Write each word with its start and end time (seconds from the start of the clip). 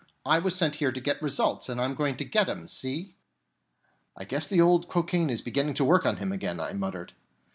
I 0.25 0.39
was 0.39 0.55
sent 0.55 0.77
here 0.77 0.91
to 0.91 0.99
get 0.99 1.21
results, 1.21 1.69
and 1.69 1.79
I'm 1.79 1.93
going 1.93 2.17
to 2.17 2.25
get 2.25 2.49
'em, 2.49 2.67
see?" 2.67 3.13
"I 4.17 4.23
guess 4.23 4.47
the 4.47 4.59
old 4.59 4.87
cocaine 4.89 5.29
is 5.29 5.41
beginning 5.41 5.75
to 5.75 5.85
work 5.85 6.07
on 6.07 6.17
him 6.17 6.31
again," 6.31 6.59
I 6.59 6.73
muttered. 6.73 7.13